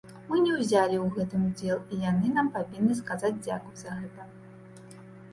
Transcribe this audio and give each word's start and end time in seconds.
Мы 0.29 0.37
не 0.43 0.51
ўзялі 0.59 0.95
ў 0.99 1.07
гэтым 1.17 1.41
удзел, 1.49 1.83
і 1.93 1.99
яны 2.05 2.31
нам 2.37 2.47
павінны 2.55 2.97
сказаць 3.01 3.31
дзякуй 3.45 3.75
за 3.83 3.99
гэта. 3.99 4.25